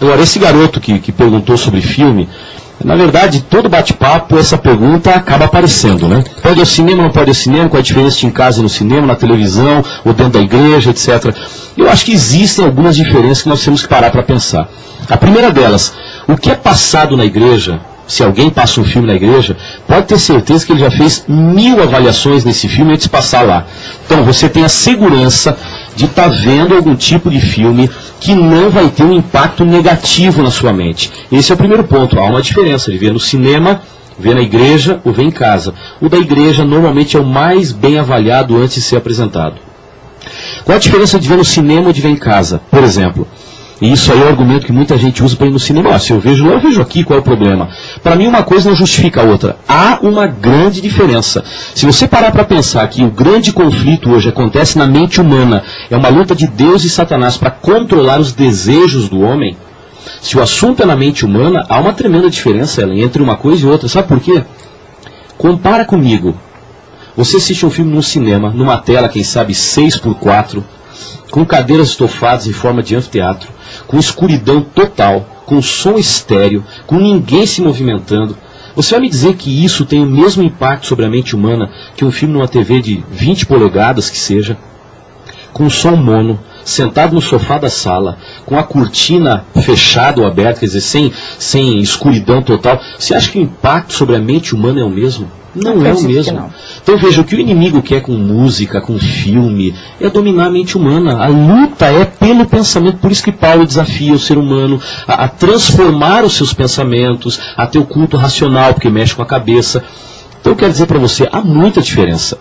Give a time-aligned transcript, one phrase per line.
[0.00, 2.28] Agora, esse garoto que, que perguntou sobre filme,
[2.82, 6.24] na verdade, todo bate-papo, essa pergunta acaba aparecendo, né?
[6.42, 8.60] Pode ir ao cinema, não pode ir ao cinema, qual a diferença de em casa
[8.60, 11.36] e no cinema, na televisão, ou dentro da igreja, etc.
[11.76, 14.66] Eu acho que existem algumas diferenças que nós temos que parar para pensar.
[15.08, 15.92] A primeira delas,
[16.26, 19.56] o que é passado na igreja, se alguém passa um filme na igreja,
[19.86, 23.66] pode ter certeza que ele já fez mil avaliações nesse filme antes de passar lá.
[24.04, 25.56] Então, você tem a segurança
[26.00, 27.90] de estar tá vendo algum tipo de filme
[28.20, 31.12] que não vai ter um impacto negativo na sua mente.
[31.30, 32.18] Esse é o primeiro ponto.
[32.18, 33.82] Há uma diferença de ver no cinema,
[34.18, 35.74] ver na igreja ou ver em casa.
[36.00, 39.56] O da igreja normalmente é o mais bem avaliado antes de ser apresentado.
[40.64, 42.62] Qual a diferença de ver no cinema ou de ver em casa?
[42.70, 43.28] Por exemplo,
[43.80, 45.98] e isso aí é o argumento que muita gente usa para ir no cinema.
[45.98, 47.70] Se eu vejo lá, eu vejo aqui, qual é o problema?
[48.02, 49.56] Para mim, uma coisa não justifica a outra.
[49.66, 51.42] Há uma grande diferença.
[51.74, 55.96] Se você parar para pensar que o grande conflito hoje acontece na mente humana, é
[55.96, 59.56] uma luta de Deus e Satanás para controlar os desejos do homem,
[60.20, 63.68] se o assunto é na mente humana, há uma tremenda diferença entre uma coisa e
[63.68, 63.88] outra.
[63.88, 64.42] Sabe por quê?
[65.38, 66.36] Compara comigo.
[67.16, 70.62] Você assiste um filme no cinema, numa tela, quem sabe, 6 por 4
[71.30, 73.48] com cadeiras estofadas em forma de anfiteatro,
[73.86, 78.36] com escuridão total, com som estéreo, com ninguém se movimentando.
[78.74, 82.04] Você vai me dizer que isso tem o mesmo impacto sobre a mente humana que
[82.04, 84.56] um filme numa TV de 20 polegadas que seja,
[85.52, 90.66] com som mono, sentado no sofá da sala, com a cortina fechada ou aberta, quer
[90.66, 92.80] dizer, sem, sem escuridão total.
[92.98, 95.30] Você acha que o impacto sobre a mente humana é o mesmo?
[95.54, 96.52] Não é o mesmo.
[96.82, 100.76] Então veja, o que o inimigo quer com música, com filme, é dominar a mente
[100.76, 101.22] humana.
[101.22, 105.28] A luta é pelo pensamento, por isso que Paulo desafia o ser humano a, a
[105.28, 109.82] transformar os seus pensamentos, a ter o culto racional, porque mexe com a cabeça.
[110.40, 112.38] Então eu quero dizer para você, há muita diferença.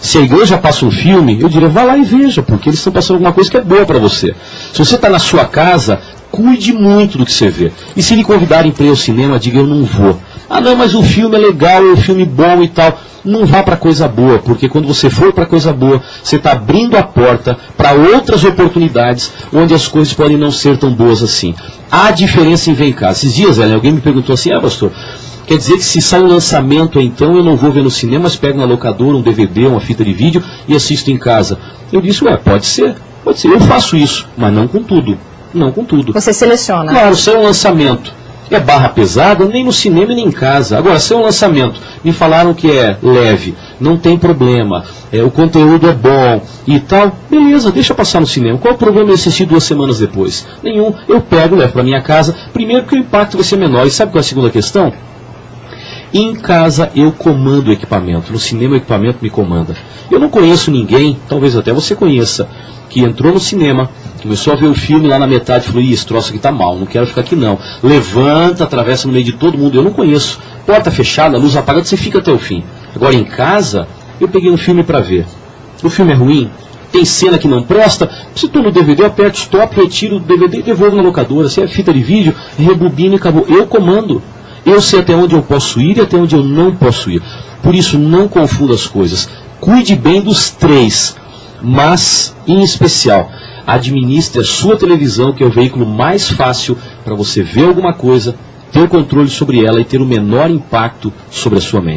[0.00, 2.92] Se a igreja passa um filme, eu diria, vá lá e veja, porque eles estão
[2.92, 4.34] passando alguma coisa que é boa para você.
[4.72, 7.70] Se você está na sua casa, cuide muito do que você vê.
[7.96, 10.18] E se lhe convidarem para ir ao cinema, diga, eu não vou.
[10.50, 12.98] Ah, não, mas o filme é legal, é um filme bom e tal.
[13.24, 16.96] Não vá para coisa boa, porque quando você for para coisa boa, você está abrindo
[16.96, 21.54] a porta para outras oportunidades onde as coisas podem não ser tão boas assim.
[21.88, 23.20] Há diferença em ver em casa.
[23.20, 24.90] Esses dias, alguém me perguntou assim, ah, pastor,
[25.46, 28.34] quer dizer que se sai um lançamento, então eu não vou ver no cinema, mas
[28.34, 31.60] pego na locadora um DVD, uma fita de vídeo e assisto em casa.
[31.92, 33.48] Eu disse, ué, pode ser, pode ser.
[33.48, 35.16] Eu faço isso, mas não com tudo.
[35.54, 36.12] Não com tudo.
[36.12, 36.90] Você seleciona.
[36.90, 38.19] Claro, se é um lançamento
[38.54, 40.78] é barra pesada, nem no cinema nem em casa.
[40.78, 45.30] Agora, se é um lançamento, me falaram que é leve, não tem problema, é, o
[45.30, 48.58] conteúdo é bom e tal, beleza, deixa passar no cinema.
[48.58, 50.46] Qual o problema de assistir duas semanas depois?
[50.62, 50.94] Nenhum.
[51.08, 53.86] Eu pego, levo para minha casa, primeiro que o impacto vai ser menor.
[53.86, 54.92] E sabe qual é a segunda questão?
[56.12, 59.76] Em casa eu comando o equipamento, no cinema o equipamento me comanda.
[60.10, 62.48] Eu não conheço ninguém, talvez até você conheça,
[62.88, 63.88] que entrou no cinema,
[64.22, 66.76] Começou a ver o filme lá na metade, falou, ih, esse troço aqui tá mal,
[66.76, 67.58] não quero ficar aqui não.
[67.82, 70.38] Levanta, atravessa no meio de todo mundo, eu não conheço.
[70.66, 72.62] Porta fechada, luz apagada, você fica até o fim.
[72.94, 73.88] Agora em casa,
[74.20, 75.26] eu peguei um filme para ver.
[75.82, 76.50] O filme é ruim,
[76.92, 80.58] tem cena que não presta, se estou no DVD, eu aperto stop, retiro o DVD
[80.58, 81.48] e devolvo na locadora.
[81.48, 83.46] Se é fita de vídeo, rebobina e acabou.
[83.48, 84.22] Eu comando.
[84.66, 87.22] Eu sei até onde eu posso ir e até onde eu não posso ir.
[87.62, 89.28] Por isso, não confunda as coisas.
[89.60, 91.16] Cuide bem dos três,
[91.62, 93.30] mas, em especial,
[93.66, 98.34] administre a sua televisão, que é o veículo mais fácil para você ver alguma coisa,
[98.72, 101.88] ter o controle sobre ela e ter o menor impacto sobre a sua mente.